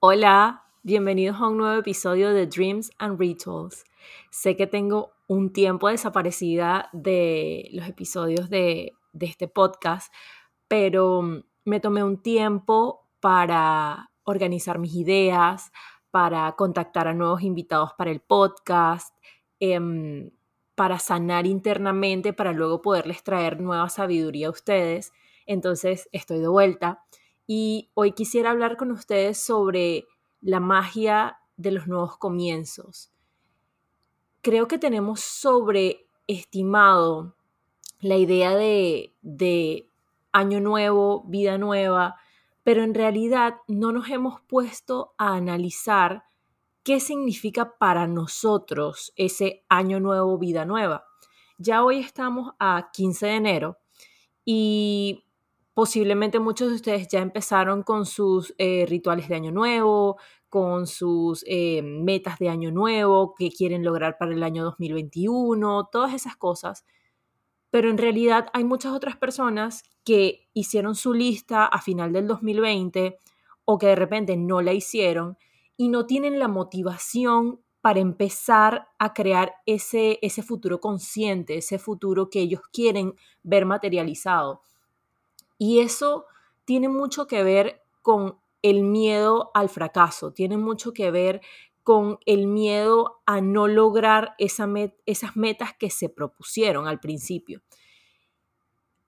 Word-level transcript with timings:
Hola, 0.00 0.62
bienvenidos 0.84 1.40
a 1.40 1.48
un 1.48 1.58
nuevo 1.58 1.76
episodio 1.76 2.32
de 2.32 2.46
Dreams 2.46 2.92
and 2.98 3.18
Rituals. 3.18 3.82
Sé 4.30 4.54
que 4.54 4.68
tengo 4.68 5.10
un 5.26 5.52
tiempo 5.52 5.88
desaparecida 5.88 6.88
de 6.92 7.68
los 7.72 7.88
episodios 7.88 8.48
de, 8.48 8.92
este 9.18 9.48
podcast, 9.48 10.14
pero 10.68 11.42
me 11.64 11.80
tomé 11.80 12.04
un 12.04 12.22
tiempo 12.22 13.08
para 13.18 14.12
organizar 14.22 14.78
mis 14.78 14.94
ideas, 14.94 15.72
para 16.12 16.52
contactar 16.52 17.08
a 17.08 17.14
nuevos 17.14 17.42
invitados 17.42 17.90
para 17.98 18.12
el 18.12 18.20
podcast, 18.20 19.12
em, 19.58 20.30
para 20.76 21.00
sanar 21.00 21.44
internamente, 21.44 22.32
para 22.32 22.52
luego 22.52 22.82
poderles 22.82 23.24
traer 23.24 23.60
nueva 23.60 23.88
sabiduría 23.88 24.46
a 24.46 24.50
ustedes. 24.50 25.12
Entonces 25.44 26.08
estoy 26.12 26.38
de 26.38 26.46
vuelta 26.46 27.02
y 27.48 27.90
hoy 27.94 28.12
quisiera 28.12 28.50
hablar 28.50 28.76
con 28.76 28.92
ustedes 28.92 29.40
sobre 29.40 30.06
la 30.42 30.60
magia 30.60 31.38
de 31.56 31.72
los 31.72 31.88
nuevos 31.88 32.18
comienzos. 32.18 33.10
Creo 34.42 34.68
que 34.68 34.78
tenemos 34.78 35.20
sobreestimado 35.20 37.34
la 38.00 38.16
idea 38.16 38.54
de, 38.54 39.14
de 39.22 39.88
año 40.30 40.60
nuevo, 40.60 41.24
vida 41.26 41.56
nueva, 41.56 42.16
pero 42.62 42.84
en 42.84 42.92
realidad 42.92 43.56
no 43.66 43.92
nos 43.92 44.10
hemos 44.10 44.42
puesto 44.42 45.14
a 45.16 45.34
analizar 45.34 46.24
qué 46.82 47.00
significa 47.00 47.78
para 47.78 48.06
nosotros 48.06 49.14
ese 49.16 49.64
año 49.70 50.00
nuevo, 50.00 50.36
vida 50.36 50.66
nueva. 50.66 51.06
Ya 51.56 51.82
hoy 51.82 52.00
estamos 52.00 52.52
a 52.58 52.90
15 52.92 53.26
de 53.26 53.34
enero 53.34 53.78
y 54.44 55.24
Posiblemente 55.78 56.40
muchos 56.40 56.70
de 56.70 56.74
ustedes 56.74 57.06
ya 57.06 57.20
empezaron 57.20 57.84
con 57.84 58.04
sus 58.04 58.52
eh, 58.58 58.84
rituales 58.88 59.28
de 59.28 59.36
año 59.36 59.52
nuevo, 59.52 60.16
con 60.48 60.88
sus 60.88 61.44
eh, 61.46 61.82
metas 61.82 62.40
de 62.40 62.48
año 62.48 62.72
nuevo 62.72 63.32
que 63.38 63.48
quieren 63.52 63.84
lograr 63.84 64.18
para 64.18 64.32
el 64.32 64.42
año 64.42 64.64
2021, 64.64 65.88
todas 65.92 66.14
esas 66.14 66.34
cosas. 66.34 66.84
Pero 67.70 67.90
en 67.90 67.96
realidad 67.96 68.48
hay 68.54 68.64
muchas 68.64 68.92
otras 68.92 69.16
personas 69.16 69.84
que 70.02 70.48
hicieron 70.52 70.96
su 70.96 71.14
lista 71.14 71.66
a 71.66 71.80
final 71.80 72.12
del 72.12 72.26
2020 72.26 73.16
o 73.64 73.78
que 73.78 73.86
de 73.86 73.94
repente 73.94 74.36
no 74.36 74.60
la 74.62 74.72
hicieron 74.72 75.38
y 75.76 75.90
no 75.90 76.06
tienen 76.06 76.40
la 76.40 76.48
motivación 76.48 77.60
para 77.82 78.00
empezar 78.00 78.88
a 78.98 79.14
crear 79.14 79.54
ese, 79.64 80.18
ese 80.22 80.42
futuro 80.42 80.80
consciente, 80.80 81.58
ese 81.58 81.78
futuro 81.78 82.30
que 82.30 82.40
ellos 82.40 82.62
quieren 82.72 83.14
ver 83.44 83.64
materializado. 83.64 84.62
Y 85.58 85.80
eso 85.80 86.26
tiene 86.64 86.88
mucho 86.88 87.26
que 87.26 87.42
ver 87.42 87.82
con 88.00 88.38
el 88.62 88.82
miedo 88.82 89.50
al 89.54 89.68
fracaso, 89.68 90.32
tiene 90.32 90.56
mucho 90.56 90.92
que 90.92 91.10
ver 91.10 91.40
con 91.82 92.18
el 92.26 92.46
miedo 92.46 93.22
a 93.24 93.40
no 93.40 93.66
lograr 93.66 94.34
esas 94.38 95.36
metas 95.36 95.70
que 95.78 95.90
se 95.90 96.08
propusieron 96.08 96.86
al 96.86 97.00
principio. 97.00 97.62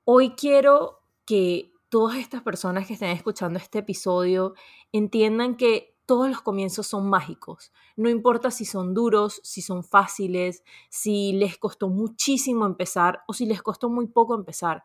Hoy 0.05 0.31
quiero 0.31 1.03
que 1.27 1.73
todas 1.91 2.17
estas 2.17 2.43
personas 2.43 2.87
que 2.87 2.95
estén 2.95 3.11
escuchando 3.11 3.59
este 3.59 3.81
episodio 3.81 4.55
entiendan 4.93 5.57
que 5.57 5.95
todos 6.07 6.29
los 6.29 6.41
comienzos 6.41 6.87
son 6.87 7.09
mágicos. 7.09 7.73
No 7.97 8.09
importa 8.09 8.51
si 8.51 8.65
son 8.65 8.95
duros, 8.95 9.41
si 9.45 9.61
son 9.63 9.85
fáciles, 9.85 10.65
si 10.89 11.33
les 11.35 11.59
costó 11.59 11.89
muchísimo 11.89 12.65
empezar 12.65 13.23
o 13.29 13.35
si 13.35 13.47
les 13.47 13.63
costó 13.63 13.91
muy 13.91 14.07
poco 14.07 14.35
empezar 14.35 14.83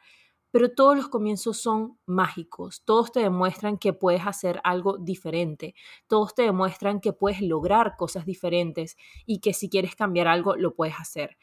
pero 0.56 0.72
todos 0.72 0.96
los 0.96 1.10
comienzos 1.10 1.58
son 1.58 2.00
mágicos, 2.06 2.82
todos 2.86 3.12
te 3.12 3.20
demuestran 3.20 3.78
que 3.78 3.92
puedes 3.92 4.26
hacer 4.26 4.62
algo 4.64 4.98
diferente, 4.98 5.76
todos 6.08 6.34
te 6.34 6.44
demuestran 6.44 7.02
que 7.02 7.12
puedes 7.12 7.42
lograr 7.42 7.98
cosas 7.98 8.26
diferentes 8.26 8.96
y 9.26 9.42
que 9.42 9.54
si 9.54 9.68
quieres 9.68 9.98
cambiar 9.98 10.30
algo 10.30 10.56
lo 10.56 10.74
puedes 10.74 10.96
hacer. 10.98 11.36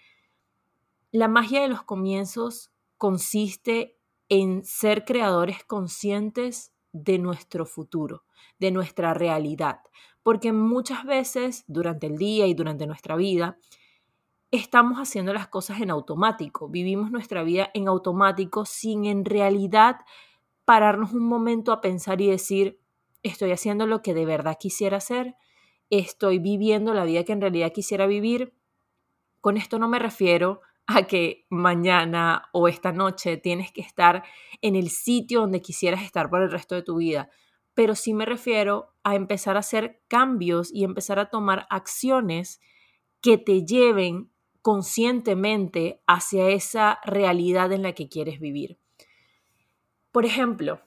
La 1.11 1.29
magia 1.29 1.61
de 1.61 1.69
los 1.69 1.83
comienzos 1.83 2.73
consiste 2.97 3.99
en 4.31 4.65
ser 4.65 5.05
creadores 5.05 5.63
conscientes 5.63 6.73
de 6.93 7.19
nuestro 7.19 7.67
futuro, 7.67 8.25
de 8.59 8.71
nuestra 8.71 9.13
realidad, 9.13 9.81
porque 10.23 10.53
muchas 10.55 11.05
veces 11.05 11.65
durante 11.67 12.07
el 12.07 12.17
día 12.17 12.47
y 12.47 12.55
durante 12.55 12.87
nuestra 12.87 13.17
vida 13.17 13.59
estamos 14.53 14.99
haciendo 14.99 15.33
las 15.33 15.49
cosas 15.49 15.81
en 15.81 15.91
automático, 15.91 16.69
vivimos 16.69 17.11
nuestra 17.11 17.43
vida 17.43 17.71
en 17.73 17.89
automático 17.89 18.67
sin 18.67 19.07
en 19.07 19.25
realidad 19.25 19.97
pararnos 20.67 21.15
un 21.15 21.27
momento 21.27 21.73
a 21.73 21.81
pensar 21.81 22.21
y 22.21 22.29
decir, 22.31 22.79
estoy 23.23 23.53
haciendo 23.53 23.87
lo 23.87 24.03
que 24.03 24.13
de 24.13 24.27
verdad 24.27 24.59
quisiera 24.61 24.99
hacer, 24.99 25.37
estoy 25.89 26.39
viviendo 26.39 26.93
la 26.93 27.05
vida 27.05 27.25
que 27.25 27.33
en 27.33 27.41
realidad 27.41 27.73
quisiera 27.73 28.07
vivir. 28.07 28.55
Con 29.41 29.57
esto 29.57 29.79
no 29.79 29.89
me 29.89 29.99
refiero 29.99 30.61
a 30.87 31.05
que 31.05 31.47
mañana 31.49 32.51
o 32.53 32.69
esta 32.69 32.93
noche 32.93 33.39
tienes 33.39 33.73
que 33.73 33.81
estar 33.81 34.23
en 34.61 34.77
el 34.77 34.91
sitio 34.91 35.41
donde 35.41 35.63
quisieras 35.63 36.03
estar 36.03 36.29
por 36.29 36.43
el 36.43 36.51
resto 36.51 36.75
de 36.75 36.83
tu 36.83 36.97
vida, 36.97 37.31
pero 37.73 37.95
sí 37.95 38.13
me 38.13 38.27
refiero 38.27 38.93
a 39.03 39.15
empezar 39.15 39.57
a 39.57 39.61
hacer 39.61 40.03
cambios 40.09 40.71
y 40.73 40.85
empezar 40.85 41.19
a 41.19 41.31
tomar 41.31 41.67
acciones 41.71 42.61
que 43.23 43.39
te 43.39 43.65
lleven 43.65 44.32
conscientemente 44.63 46.01
hacia 46.07 46.49
esa 46.49 47.01
realidad 47.05 47.73
en 47.73 47.83
la 47.83 47.93
que 47.93 48.09
quieres 48.09 48.41
vivir. 48.41 48.79
Por 50.13 50.25
ejemplo, 50.25 50.81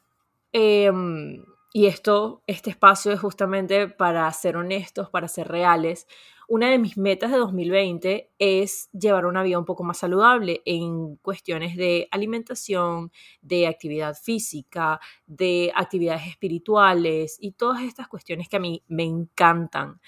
em, 0.53 1.43
y 1.73 1.87
esto, 1.87 2.41
este 2.47 2.69
espacio 2.69 3.11
es 3.11 3.19
justamente 3.19 3.89
para 3.89 4.31
ser 4.31 4.55
honestos, 4.55 5.09
para 5.09 5.27
ser 5.27 5.49
reales. 5.49 6.07
Una 6.47 6.69
de 6.69 6.77
mis 6.77 6.97
metas 6.97 7.31
de 7.31 7.37
2020 7.37 8.31
es 8.39 8.89
llevar 8.93 9.25
una 9.25 9.43
vida 9.43 9.59
un 9.59 9.65
poco 9.65 9.83
más 9.83 9.97
saludable 9.97 10.61
en 10.63 11.17
cuestiones 11.17 11.75
de 11.75 12.07
alimentación, 12.11 13.11
de 13.41 13.67
actividad 13.67 14.15
física, 14.15 15.01
de 15.25 15.71
actividades 15.75 16.27
espirituales 16.27 17.37
y 17.41 17.51
todas 17.51 17.81
estas 17.81 18.07
cuestiones 18.07 18.47
que 18.47 18.55
a 18.55 18.59
mí 18.61 18.83
me 18.87 19.03
encantan. 19.03 19.99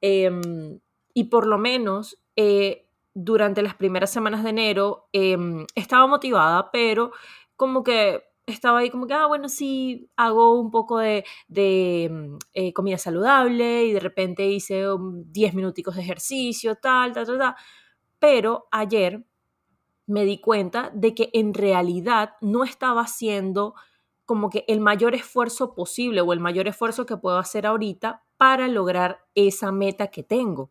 Em, 0.00 0.80
y 1.12 1.24
por 1.24 1.46
lo 1.46 1.58
menos 1.58 2.18
eh, 2.36 2.83
durante 3.14 3.62
las 3.62 3.74
primeras 3.74 4.10
semanas 4.12 4.42
de 4.44 4.50
enero 4.50 5.08
em, 5.12 5.66
estaba 5.74 6.06
motivada, 6.06 6.70
pero 6.72 7.12
como 7.56 7.82
que 7.84 8.22
estaba 8.46 8.80
ahí 8.80 8.90
como 8.90 9.06
que, 9.06 9.14
ah, 9.14 9.26
bueno, 9.26 9.48
sí, 9.48 10.10
hago 10.16 10.60
un 10.60 10.70
poco 10.70 10.98
de, 10.98 11.24
mm, 12.10 12.36
eh, 12.54 12.72
comida 12.74 12.98
saludable 12.98 13.84
y 13.86 13.92
de 13.92 14.00
repente 14.00 14.46
hice 14.48 14.84
10 15.26 15.54
minuticos 15.54 15.96
de 15.96 16.02
ejercicio, 16.02 16.76
tal, 16.76 17.12
tal, 17.12 17.26
tal, 17.26 17.38
tal. 17.38 17.54
Pero 18.18 18.68
ayer 18.72 19.24
me 20.06 20.24
di 20.24 20.38
cuenta 20.40 20.90
de 20.94 21.14
que 21.14 21.30
en 21.32 21.54
realidad 21.54 22.34
no 22.40 22.64
estaba 22.64 23.02
haciendo 23.02 23.74
como 24.26 24.50
que 24.50 24.64
el 24.68 24.80
mayor 24.80 25.14
esfuerzo 25.14 25.74
posible 25.74 26.20
o 26.20 26.32
el 26.32 26.40
mayor 26.40 26.68
esfuerzo 26.68 27.06
que 27.06 27.16
puedo 27.16 27.38
hacer 27.38 27.66
ahorita 27.66 28.22
para 28.36 28.68
lograr 28.68 29.24
esa 29.34 29.72
meta 29.72 30.08
que 30.08 30.22
tengo. 30.22 30.70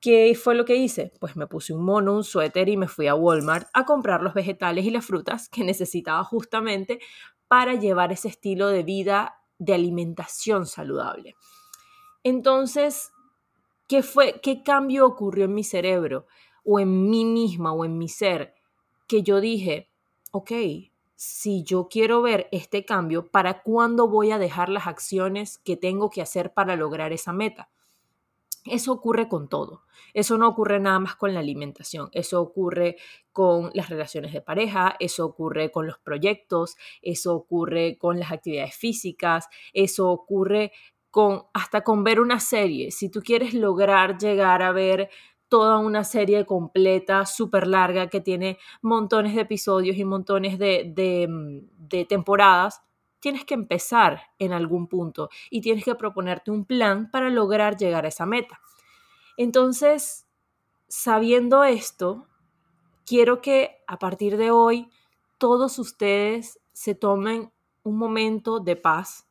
¿Qué 0.00 0.34
fue 0.34 0.54
lo 0.54 0.64
que 0.64 0.76
hice? 0.76 1.12
Pues 1.20 1.36
me 1.36 1.46
puse 1.46 1.72
un 1.72 1.84
mono, 1.84 2.14
un 2.14 2.24
suéter 2.24 2.68
y 2.68 2.76
me 2.76 2.88
fui 2.88 3.06
a 3.06 3.14
Walmart 3.14 3.68
a 3.72 3.84
comprar 3.84 4.22
los 4.22 4.34
vegetales 4.34 4.84
y 4.84 4.90
las 4.90 5.06
frutas 5.06 5.48
que 5.48 5.64
necesitaba 5.64 6.22
justamente 6.22 7.00
para 7.48 7.74
llevar 7.74 8.12
ese 8.12 8.28
estilo 8.28 8.68
de 8.68 8.82
vida 8.82 9.36
de 9.58 9.74
alimentación 9.74 10.66
saludable. 10.66 11.34
Entonces, 12.22 13.12
¿qué 13.88 14.02
fue 14.02 14.40
qué 14.42 14.62
cambio 14.62 15.06
ocurrió 15.06 15.46
en 15.46 15.54
mi 15.54 15.64
cerebro 15.64 16.26
o 16.64 16.80
en 16.80 17.08
mí 17.08 17.24
misma 17.24 17.72
o 17.72 17.84
en 17.84 17.96
mi 17.96 18.08
ser 18.08 18.54
que 19.06 19.22
yo 19.22 19.40
dije, 19.40 19.88
ok, 20.32 20.52
si 21.14 21.62
yo 21.62 21.88
quiero 21.88 22.20
ver 22.20 22.48
este 22.52 22.84
cambio, 22.84 23.26
¿para 23.30 23.62
cuándo 23.62 24.08
voy 24.08 24.32
a 24.32 24.38
dejar 24.38 24.68
las 24.68 24.86
acciones 24.86 25.58
que 25.58 25.76
tengo 25.76 26.10
que 26.10 26.20
hacer 26.20 26.52
para 26.52 26.76
lograr 26.76 27.12
esa 27.12 27.32
meta? 27.32 27.70
Eso 28.70 28.92
ocurre 28.92 29.28
con 29.28 29.48
todo. 29.48 29.82
Eso 30.14 30.38
no 30.38 30.48
ocurre 30.48 30.80
nada 30.80 30.98
más 30.98 31.16
con 31.16 31.34
la 31.34 31.40
alimentación. 31.40 32.08
Eso 32.12 32.40
ocurre 32.40 32.96
con 33.32 33.70
las 33.74 33.90
relaciones 33.90 34.32
de 34.32 34.40
pareja, 34.40 34.96
eso 34.98 35.26
ocurre 35.26 35.70
con 35.70 35.86
los 35.86 35.98
proyectos, 35.98 36.76
eso 37.02 37.34
ocurre 37.34 37.98
con 37.98 38.18
las 38.18 38.32
actividades 38.32 38.74
físicas, 38.74 39.48
eso 39.74 40.10
ocurre 40.10 40.72
con 41.10 41.44
hasta 41.54 41.82
con 41.82 42.04
ver 42.04 42.20
una 42.20 42.40
serie. 42.40 42.90
Si 42.90 43.10
tú 43.10 43.22
quieres 43.22 43.54
lograr 43.54 44.18
llegar 44.18 44.62
a 44.62 44.72
ver 44.72 45.10
toda 45.48 45.78
una 45.78 46.04
serie 46.04 46.44
completa, 46.44 47.24
súper 47.26 47.66
larga, 47.66 48.08
que 48.08 48.20
tiene 48.20 48.58
montones 48.82 49.34
de 49.34 49.42
episodios 49.42 49.96
y 49.96 50.04
montones 50.04 50.58
de, 50.58 50.92
de, 50.94 51.28
mm, 51.28 51.88
de 51.88 52.04
temporadas, 52.04 52.82
tienes 53.26 53.44
que 53.44 53.54
empezar 53.54 54.22
en 54.38 54.52
algún 54.52 54.86
punto 54.86 55.30
y 55.50 55.60
tienes 55.60 55.82
que 55.82 55.96
proponerte 55.96 56.52
un 56.52 56.64
plan 56.64 57.10
para 57.10 57.28
lograr 57.28 57.76
llegar 57.76 58.04
a 58.04 58.08
esa 58.08 58.24
meta. 58.24 58.60
Entonces, 59.36 60.28
sabiendo 60.86 61.64
esto, 61.64 62.28
quiero 63.04 63.42
que 63.42 63.82
a 63.88 63.98
partir 63.98 64.36
de 64.36 64.52
hoy 64.52 64.90
todos 65.38 65.80
ustedes 65.80 66.60
se 66.72 66.94
tomen 66.94 67.50
un 67.82 67.98
momento 67.98 68.60
de 68.60 68.76
paz 68.76 69.26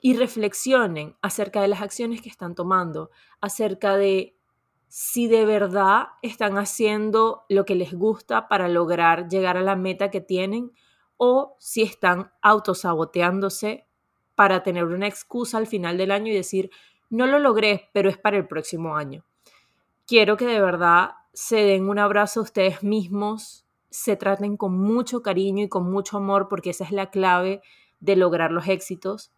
y 0.00 0.16
reflexionen 0.16 1.16
acerca 1.20 1.60
de 1.60 1.66
las 1.66 1.82
acciones 1.82 2.22
que 2.22 2.28
están 2.28 2.54
tomando, 2.54 3.10
acerca 3.40 3.96
de 3.96 4.36
si 4.86 5.26
de 5.26 5.44
verdad 5.44 6.06
están 6.22 6.56
haciendo 6.56 7.46
lo 7.48 7.64
que 7.64 7.74
les 7.74 7.92
gusta 7.94 8.46
para 8.46 8.68
lograr 8.68 9.28
llegar 9.28 9.56
a 9.56 9.62
la 9.62 9.74
meta 9.74 10.08
que 10.08 10.20
tienen 10.20 10.70
o 11.18 11.56
si 11.58 11.82
están 11.82 12.32
autosaboteándose 12.40 13.86
para 14.34 14.62
tener 14.62 14.84
una 14.84 15.06
excusa 15.06 15.58
al 15.58 15.66
final 15.66 15.98
del 15.98 16.12
año 16.12 16.32
y 16.32 16.36
decir, 16.36 16.70
no 17.10 17.26
lo 17.26 17.38
logré, 17.38 17.90
pero 17.92 18.08
es 18.08 18.16
para 18.16 18.36
el 18.36 18.46
próximo 18.46 18.96
año. 18.96 19.24
Quiero 20.06 20.36
que 20.36 20.46
de 20.46 20.60
verdad 20.60 21.10
se 21.34 21.56
den 21.56 21.88
un 21.88 21.98
abrazo 21.98 22.40
a 22.40 22.44
ustedes 22.44 22.82
mismos, 22.82 23.66
se 23.90 24.16
traten 24.16 24.56
con 24.56 24.78
mucho 24.78 25.22
cariño 25.22 25.64
y 25.64 25.68
con 25.68 25.90
mucho 25.90 26.16
amor, 26.16 26.48
porque 26.48 26.70
esa 26.70 26.84
es 26.84 26.92
la 26.92 27.10
clave 27.10 27.62
de 28.00 28.16
lograr 28.16 28.52
los 28.52 28.68
éxitos. 28.68 29.32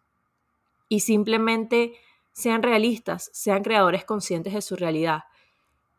Y 0.87 1.01
simplemente 1.01 1.93
sean 2.31 2.63
realistas, 2.63 3.29
sean 3.33 3.63
creadores 3.63 4.05
conscientes 4.05 4.53
de 4.53 4.61
su 4.61 4.75
realidad. 4.75 5.23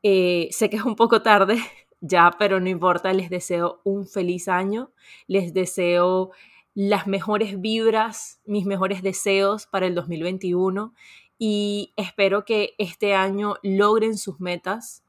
Eh, 0.02 0.48
sé 0.52 0.70
que 0.70 0.76
es 0.76 0.84
un 0.84 0.96
poco 0.96 1.22
tarde, 1.22 1.58
ya, 2.02 2.32
pero 2.36 2.58
no 2.58 2.68
importa, 2.68 3.12
les 3.12 3.30
deseo 3.30 3.80
un 3.84 4.06
feliz 4.06 4.48
año, 4.48 4.90
les 5.28 5.54
deseo 5.54 6.32
las 6.74 7.06
mejores 7.06 7.60
vibras, 7.60 8.40
mis 8.44 8.66
mejores 8.66 9.02
deseos 9.02 9.66
para 9.66 9.86
el 9.86 9.94
2021 9.94 10.92
y 11.38 11.92
espero 11.96 12.44
que 12.44 12.74
este 12.78 13.14
año 13.14 13.54
logren 13.62 14.18
sus 14.18 14.40
metas, 14.40 15.04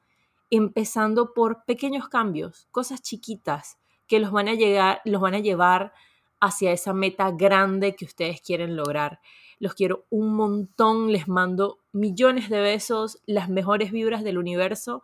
empezando 0.51 1.33
por 1.33 1.65
pequeños 1.65 2.09
cambios, 2.09 2.67
cosas 2.69 3.01
chiquitas 3.01 3.79
que 4.07 4.19
los 4.19 4.31
van 4.31 4.47
a, 4.47 4.53
llegar, 4.53 5.01
los 5.03 5.19
van 5.19 5.33
a 5.33 5.39
llevar 5.39 5.93
hacia 6.39 6.71
esa 6.71 6.93
meta 6.93 7.31
grande 7.31 7.95
que 7.95 8.05
ustedes 8.05 8.39
quieren 8.39 8.75
lograr. 8.75 9.19
Los 9.57 9.73
quiero 9.73 10.05
un 10.11 10.35
montón, 10.35 11.11
les 11.11 11.27
mando 11.27 11.79
millones 11.91 12.49
de 12.49 12.59
besos, 12.59 13.19
las 13.25 13.49
mejores 13.49 13.91
vibras 13.91 14.23
del 14.23 14.37
universo 14.37 15.01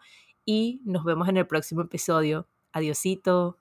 y 0.50 0.82
nos 0.84 1.04
vemos 1.04 1.30
en 1.30 1.38
el 1.38 1.46
próximo 1.46 1.84
episodio. 1.84 2.48
Adiosito. 2.72 3.60